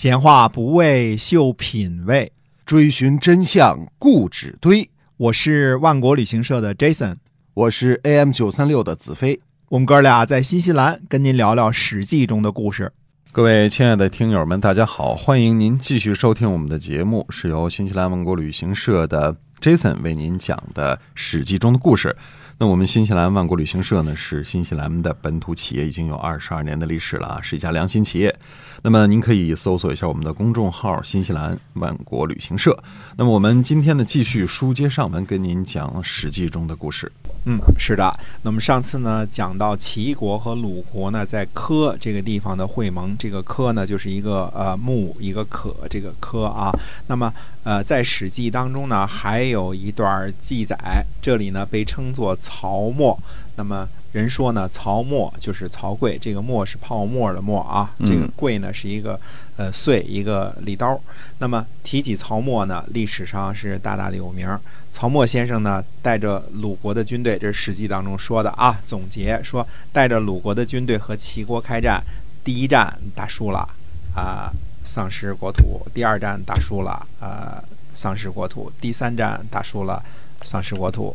[0.00, 2.32] 闲话不为秀品味，
[2.64, 4.88] 追寻真相固执堆。
[5.18, 7.16] 我是万国旅行社的 Jason，
[7.52, 9.38] 我是 AM 九三六的子飞。
[9.68, 12.90] 我们哥俩在新西兰跟您聊聊《史记》中的故事。
[13.30, 22.16] 各位亲爱的听友们，大家好，欢迎您继续收听我们的节目，是由新西兰万国旅行社的 Jason 为您讲的《史记》中的故事。
[22.56, 28.34] 那我们新西兰万国旅行社呢，是新西兰的本土企业，已经有二十二年的历史了啊，是一家良心企业。
[28.82, 32.82] 那么您可以搜索一下我们的公众号“新西兰万国旅行社”。
[33.16, 37.10] 那么我们今天呢，继续书接上文，跟您讲《史记》中的故事。
[37.44, 38.14] 嗯，是的。
[38.42, 43.16] 那么上次呢，讲到齐国和鲁国呢，在柯这个地方的会盟。
[43.18, 46.70] 这个柯呢，就是一个呃木一个可这个柯啊。
[47.06, 53.18] 那么呃，在《史记》当中呢，还有一段记载，这里呢被称作曹沫。
[53.56, 59.20] 那么人说呢，曹沫就是曹刿，这个沫是泡沫的沫啊，这个刿呢是一个
[59.56, 60.98] 呃碎一个利刀。
[61.38, 64.48] 那么提起曹沫呢，历史上是大大的有名。
[64.90, 68.80] 曹沫先生呢，带着鲁国的军队，这是《史记》当中说的啊。
[68.86, 72.02] 总结说，带着鲁国的军队和齐国开战，
[72.42, 73.68] 第一战打输了
[74.16, 74.50] 啊，
[74.84, 77.62] 丧失国土；第二战打输了呃，
[77.94, 80.02] 丧失国土；第三战打输了。
[80.42, 81.14] 丧失国土，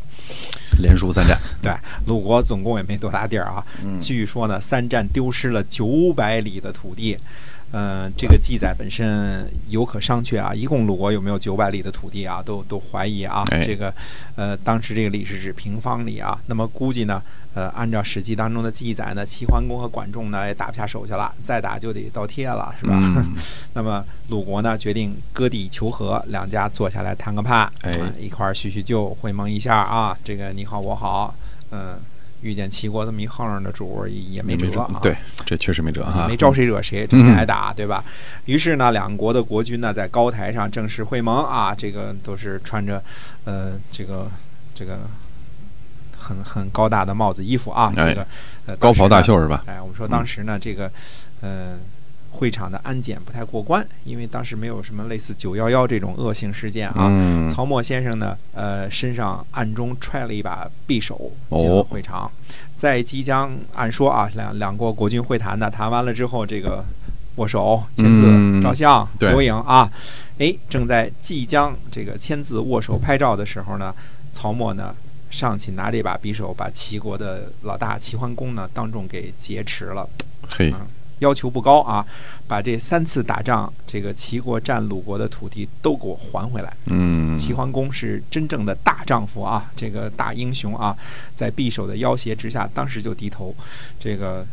[0.84, 1.36] 连输三战。
[1.60, 1.74] 对，
[2.06, 3.66] 鲁国总共也没多大地儿啊。
[4.00, 7.18] 据说呢，三战丢失了九百里的土地。
[7.78, 10.56] 嗯，这个记载本身有可商榷啊。
[10.56, 12.42] 一共鲁国有没有九百里的土地啊？
[12.42, 13.44] 都都怀疑啊。
[13.66, 13.94] 这个，
[14.38, 16.40] 呃，当时这个里是指平方里啊。
[16.46, 17.22] 那么估计呢，
[17.54, 22.98] 呃，按照《史记》当中的记载呢，齐桓公和管仲呢也打不下手去了，再打就得倒贴了，是吧？
[23.76, 30.18] 那么鲁国呢决定割地求和，两家坐下来谈个判，哎，一块叙叙旧，会盟一下啊。
[30.24, 31.36] 这个你好我好，
[31.72, 32.00] 嗯。
[32.46, 35.00] 遇见齐国这么一横的主也没辙啊！
[35.02, 36.28] 对，这确实没辙啊！
[36.30, 38.04] 没招谁惹谁，整天挨打，对吧？
[38.46, 41.74] 于是呢，两国的国君呢，在高台上正式会盟啊！
[41.74, 43.04] 这个都是穿着，
[43.46, 44.30] 呃，这个
[44.76, 45.00] 这个
[46.16, 48.28] 很很高大的帽子衣服啊，这个
[48.68, 49.64] 呃高袍大袖是吧？
[49.66, 50.92] 哎，我们说当时呢，这个
[51.42, 51.78] 呃。
[52.36, 57.10] 会场的安检不太过关，因为当时没有什么类似九幺幺这种恶性事件啊。
[57.50, 62.30] 曹沫先生呢，呃，身上暗中揣了一把匕首进了会场，
[62.78, 66.84] 在即将按说啊，两两国国君会谈呢，谈完了之后，这个
[67.38, 69.90] 握手、签字、照相、留影啊，
[70.38, 73.96] 哎，正在即将这个签字、握手、拍照的时候呢，
[74.34, 74.94] 曹沫呢
[75.30, 80.08] 上去拿这把匕首，把齐国的老大齐桓公呢当众给劫持了。
[80.58, 80.74] 嘿。
[81.20, 82.06] 要求不高啊，
[82.48, 86.74] 把这三次打仗，这个齐国占鲁国的土地都给我还回来。
[86.88, 90.96] 嗯，齐桓公是真正的大丈夫啊，这个大英雄啊，
[91.34, 93.56] 在匕首的要挟之下，当时就低头，
[93.98, 94.46] 这个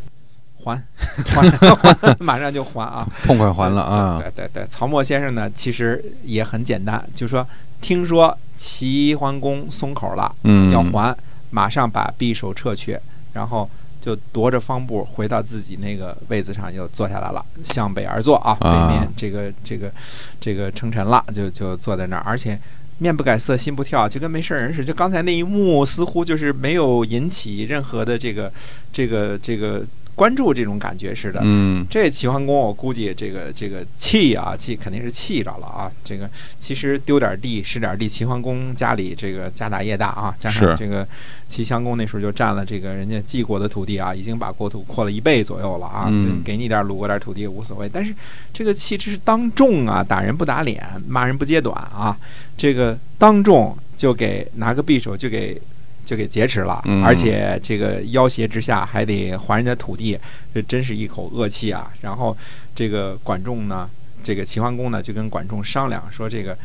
[0.62, 0.80] 还
[1.26, 1.42] 还，
[2.20, 4.18] 马上就还啊，痛快还了啊。
[4.18, 7.44] 对对对，曹沫先生呢，其实也很简单，就说
[7.80, 11.16] 听说齐桓公松口了，嗯，要还，
[11.50, 12.96] 马上把匕首撤去，
[13.32, 13.68] 然后。
[14.02, 19.90] 就踱着方步回到自己那个位子上，又坐下来了，向北而坐啊，北面这个这个
[20.38, 22.58] 这个称臣了，就就坐在那儿，而且
[22.98, 24.84] 面不改色心不跳，就跟没事人似的。
[24.84, 28.52] 就刚才那一幕，似乎就是没有引起任何的这个
[28.92, 29.82] 这个这个。
[30.22, 35.90] 关注这种感觉似的，嗯，这齐桓公我估计这个这个气啊气肯定是气着了啊。
[36.04, 41.04] 这个其实丢点地失点地，齐桓公家里这个家大业大啊，加上这个
[41.48, 46.06] 齐襄公那时候就占了这个人家晋国的土地啊，已经把国土扩了一倍左右了啊。
[46.08, 47.90] 嗯，给你点鲁国点土地也无所谓。
[47.92, 48.14] 但是
[48.52, 52.16] 这个气这是当众啊，打人不打脸，骂人不揭短啊，
[52.56, 55.60] 这个当众就给拿个匕首就给。
[56.04, 60.18] 就给劫持了，而且这个要挟之下还得还人家土地，
[60.52, 61.92] 这真是一口恶气啊！
[62.00, 62.36] 然后
[62.74, 63.88] 这个管仲呢，
[64.22, 66.58] 这个齐桓公呢就跟管仲商量说：“这个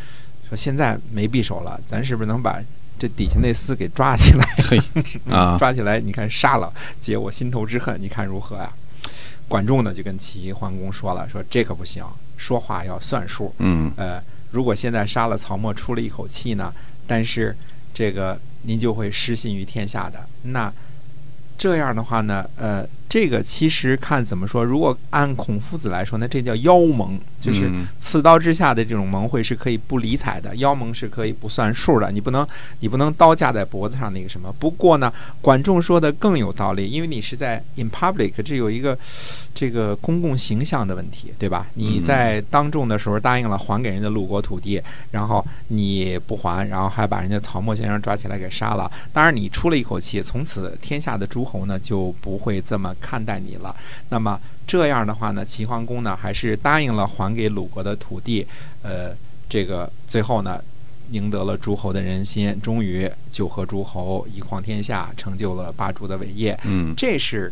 [0.49, 2.59] 说现在没匕首了，咱是不是能把
[2.97, 4.45] 这底下那厮给抓起来？
[4.67, 4.81] 嘿，
[5.31, 8.73] 啊，抓起来，你看杀了解我心头之恨，你看如何呀？”
[9.47, 12.03] 管仲呢就跟齐桓公说了：“说这可不行，
[12.37, 13.53] 说话要算数。
[13.59, 14.19] 嗯，呃，
[14.51, 16.73] 如果现在杀了曹沫，出了一口气呢，
[17.05, 17.55] 但是
[17.93, 18.35] 这个。”
[18.67, 20.27] 您就会失信于天下的。
[20.43, 20.71] 那
[21.57, 32.11] 这样的话呢，呃，这个其实看怎么说，如果按孔夫子来说，那这叫妖盟，就是刺刀之下的这种盟会是可以不理睬的，妖盟是可以不算数的。
[32.11, 32.45] 你不能，
[32.81, 34.53] 你不能刀架在脖子上那个什么。
[34.59, 35.11] 不过呢，
[35.41, 38.97] 管仲说的更有道理，因为你是在 in public，这有一个
[39.53, 41.67] 这个公共形象的问题，对吧？
[41.75, 44.81] 你在当众的时候答应了还给人家鲁国土地，
[45.11, 48.91] 然后你不还，然后还把人家曹沫先生抓起来给杀了。
[49.13, 53.75] 当然，你出了一口气，从此天下的诸侯呢就不会这么看待你了。
[54.09, 58.45] 那么这样的话呢，齐桓公呢还是答应了还给鲁国的土地，
[58.81, 59.15] 呃，
[59.47, 60.61] 这个最后呢。
[61.11, 66.59] 赢得了诸侯的人心，终于九合诸侯，一匡天下，成就了霸主的伟业。
[66.65, 67.49] 嗯这是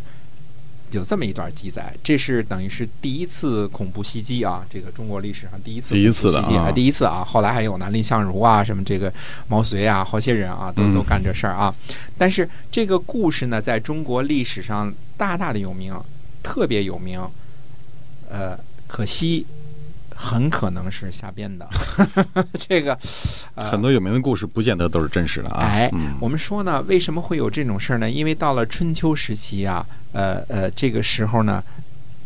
[0.91, 9.11] 有这么一段记载，这是等于是第一次恐怖袭击啊，这个中国历史上第一次第一次的恐怖袭击啊第一次啊，后来还有呢，蔺相如啊，什么这个
[9.47, 11.73] 毛遂啊，好些人啊，都嗯都干这事儿啊。
[12.17, 15.93] 但是这个故事呢，在中国历史上大大的有名，
[16.41, 17.21] 特别有名。
[18.27, 19.45] 呃，可惜
[20.15, 21.67] 很可能是瞎编的，
[22.57, 22.97] 这个
[23.53, 25.59] 呃很多有名的故事不见得都是真实的啊。
[25.61, 28.09] 哎嗯，我们说呢，为什么会有这种事儿呢？
[28.09, 31.61] 因为到了春秋时期啊，呃呃，这个时候呢。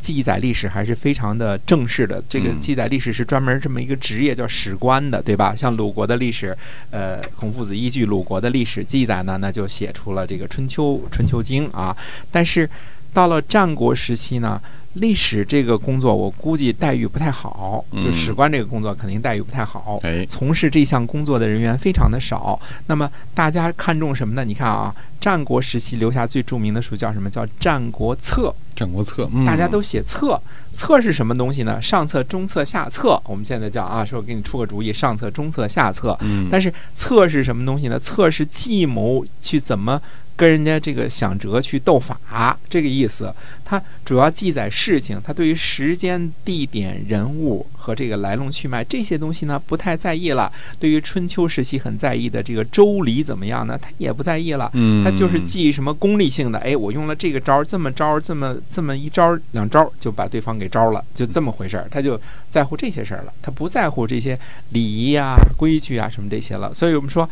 [0.01, 5.53] 记载历史还是非常的正式的，这个嗯记载历史是专门这么一个职业叫史官的，对吧？
[5.53, 6.57] 像鲁国的历史，
[6.89, 11.93] 呃，孔夫子依据鲁国的历史记载呢，那就写出了这个《春秋》《春秋经》啊。
[12.31, 12.67] 但是
[13.13, 14.61] 到了战国时期呢，
[14.93, 19.99] 历史这个工作我估计待遇不太好，就嗯史官这个工作肯定待遇不太好。
[20.03, 22.59] 哎，从事这项工作的人员非常的少。
[22.87, 24.43] 那么大家看重什么呢？
[24.45, 27.29] 你看啊，战国时期留下最著名的书叫什么？
[27.29, 30.39] 叫《战国策《战国策》，嗯》，大家都写策。
[30.71, 31.81] 策是什么东西呢？
[31.81, 33.21] 上策、中策、下策。
[33.25, 36.17] 我们现在叫啊，说给你出个主意，上策、中策、下策。
[36.21, 37.99] 嗯，但是策是什么东西呢？
[37.99, 39.99] 策是计谋去怎么
[40.39, 43.35] 跟人家这个想辙去斗法，这个意思。
[43.65, 50.51] 它主要记载事情，它对于时间、地点、人物和这个来龙去脉这些东西呢不太在意了。
[50.79, 53.77] 对于春秋时期很在意的这个周礼怎么样呢？
[53.77, 54.71] 他也不在意了。
[54.73, 64.39] 嗯，他就是记什么功利性的，哎，我用了这个招儿，这么招儿，这么这么一招儿两招儿就把对方给招了，就这么回事儿，他就在乎这些事儿了，他不在乎这些
[64.69, 66.73] 礼仪啊、规矩啊什么这些了。
[66.73, 67.29] 所以我们说，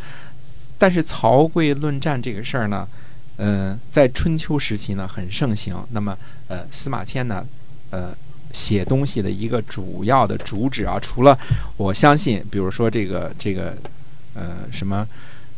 [0.77, 2.87] 但是曹刿论战这个事儿呢，
[3.37, 5.75] 嗯、在春秋时期呢很盛行。
[5.91, 7.45] 那么，呃，司马迁呢，
[7.91, 8.13] 呃。
[8.53, 11.37] 写东西的一个主要的主旨啊，除了
[11.75, 13.77] 我相信，比如说这个这个，
[14.33, 15.05] 呃，什么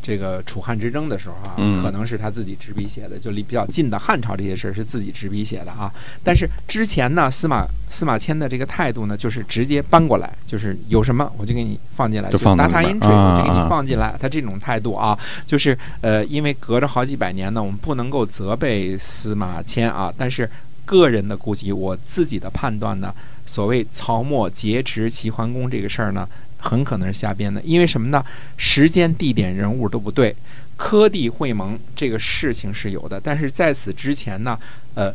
[0.02, 5.92] 这个楚汉之争的时候啊，嗯可能是他自己执笔写的，就离比较近的汉朝这些事儿是自己执笔写的啊。
[6.24, 14.16] 但是之前呢，司马司马迁的这个态度呢，就是直接搬过来，就是有什么我就给你放进来，就放打进来打引水，啊我就给啊你放进来。
[14.20, 20.50] 他这种态度啊，就是呃，因为隔着好几百年呢，我们不能够责备司马迁啊，但是
[20.86, 23.14] 个人的估计，我自己的判断呢，
[23.50, 26.30] 所谓曹沫劫持齐桓公这个事儿呢，
[26.60, 28.24] 很可能是瞎编的，因为什么呢？
[28.58, 30.36] 时间、地点、人物都不对。
[30.78, 34.56] 科地会盟这个事情是有的，但是在此之前呢，
[34.94, 35.12] 呃，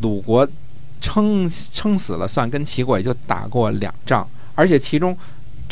[0.00, 0.48] 鲁国
[1.00, 4.24] 撑撑死了算，跟齐国也就打过两仗，
[4.54, 5.18] 而且其中。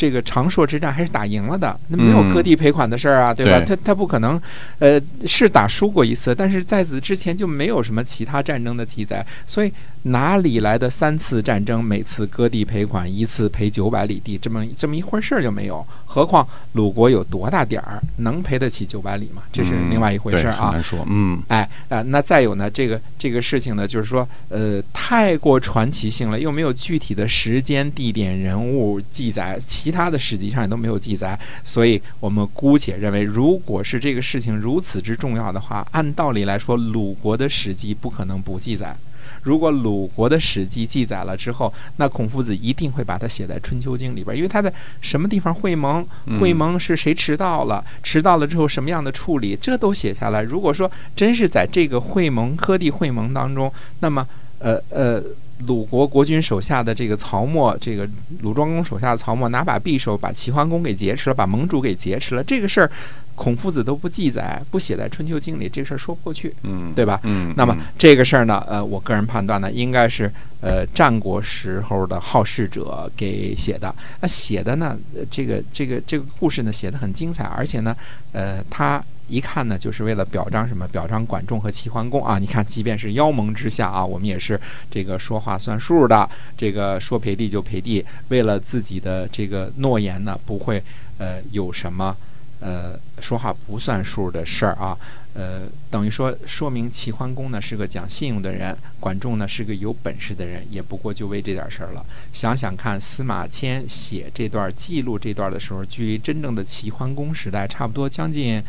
[0.01, 3.63] 这个长硕之战还是打赢了的，那没有嗯割地赔款的事儿啊，对吧？
[3.63, 4.41] 他他不可能，
[4.79, 9.71] 呃，是打输过一次，但是在此之前就没有什么其他战争的记载，所以
[10.01, 15.85] 哪里来的三次战争，每次割地赔款，一次赔九百里地，这么这么一回事儿就没有？
[16.05, 19.43] 何况鲁国有多大点儿，能赔得起九百里吗？
[19.53, 20.71] 这是另外一回事儿啊。
[20.71, 38.95] 嗯难说，嗯哎啊、那再有呢，这个这个事情呢，就是说，呃，太过传奇性了，又没有具体的时间、地点、人物记载，其他的史籍上也都没有记载，所以我们姑且认为，如果是这个事情如此之重要的话，按道理来说，鲁国的史记不可能不记载。
[39.43, 44.71] 如果鲁国的史记记载了之后，那孔夫子一定会把它写在《春秋经》里边，因为他在
[45.01, 50.43] 什么地方会盟，嗯会盟是谁迟到了，迟到了之后什么样的处理，这都写下来。
[50.43, 54.27] 如果说真是在这个会盟科地会盟当中，那么
[54.59, 55.23] 呃呃。
[55.67, 58.07] 鲁国国君手下的这个曹沫，这个
[58.41, 62.43] 鲁庄公手下的曹沫拿把匕首把齐桓公给劫持了，把盟主给劫持了。
[62.43, 62.91] 这个事儿，
[63.35, 67.19] 孔夫子都不记载，不写在《春秋经》里，这个事儿说不过去，嗯，对吧？
[67.23, 73.93] 嗯，那么嗯这个事儿呢，呃，我个人判断呢，应该是呃战国时候的好事者给写的。
[74.19, 77.95] 那写的呢，呃这个这个这个故事呢，写的很精彩，而且呢，
[78.31, 80.85] 呃，他一看呢，就是为了表彰什么？
[80.89, 82.37] 表彰管仲和齐桓公啊！
[82.37, 84.59] 你看，即便是妖盟之下啊，我们也是
[84.89, 90.83] 这个说话算数的，这个说赔地就赔地，为了自己的这个诺言呢，不会
[91.17, 92.13] 呃有什么
[92.59, 94.97] 呃说话不算数的事儿啊。
[95.33, 102.05] 呃，等于说说明齐桓公呢是个讲信用的人，管仲呢是个有本事的人，也不过就为这点事儿了。
[102.33, 108.61] 想想看，司马迁写这段记录这段的时候，距离真正的齐桓公时代差不多将近，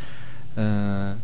[0.57, 1.19] 嗯、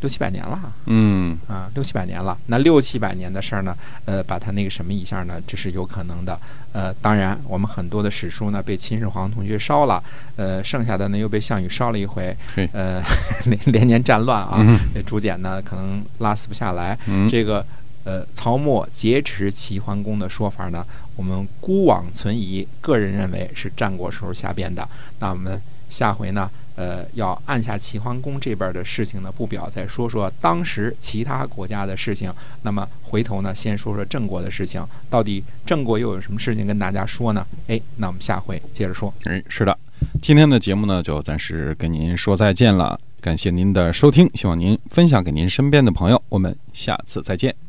[0.00, 0.60] 六七百年了。
[0.86, 6.38] 嗯啊，六七百年了，那六七百年的事儿呢，呃，把它那个什么一下呢，这是有可能的。
[6.72, 10.02] 呃，当然，我们很多的史书呢被秦始皇同学烧了，
[10.36, 13.02] 呃，剩下的呢又被项羽烧了一回嘿，呃，
[13.46, 16.96] 连连年战乱啊，嗯这竹简呢可能拉撕不下来。
[17.06, 17.64] 嗯，这个
[18.04, 24.86] 呃曹沫劫持齐桓公的说法呢，我们孤往存疑，个人认为是战国时候瞎编的。
[25.18, 25.60] 那我们
[25.90, 26.48] 下回呢，
[26.78, 32.32] 呃，要按下齐桓公这边的事情呢不表，再说说当时其他国家的事情。
[32.62, 34.80] 那么回头呢，先说说郑国的事情，
[35.10, 37.44] 到底郑国又有什么事情跟大家说呢？
[37.66, 39.12] 哎，那我们下回接着说。
[39.24, 39.76] 哎，是的，
[40.22, 47.67] 今天的节目呢就暂时跟您说再见了，感谢您的收听，希望您分享给您身边的朋友，我们下次再见。